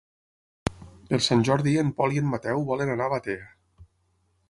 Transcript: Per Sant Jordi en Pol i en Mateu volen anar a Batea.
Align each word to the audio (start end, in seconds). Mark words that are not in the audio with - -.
Per 1.11 1.19
Sant 1.27 1.45
Jordi 1.51 1.75
en 1.83 1.93
Pol 2.01 2.17
i 2.17 2.25
en 2.25 2.33
Mateu 2.35 2.67
volen 2.73 2.93
anar 2.97 3.11
a 3.11 3.15
Batea. 3.17 3.49